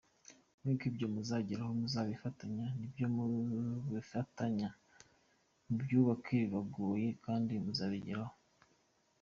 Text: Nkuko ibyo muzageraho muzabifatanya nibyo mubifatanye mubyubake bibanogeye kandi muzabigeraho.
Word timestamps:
Nkuko 0.59 0.83
ibyo 0.89 1.07
muzageraho 1.13 1.71
muzabifatanya 1.81 2.65
nibyo 2.77 3.05
mubifatanye 3.15 4.65
mubyubake 5.67 6.33
bibanogeye 6.41 7.09
kandi 7.25 7.53
muzabigeraho. 7.65 8.35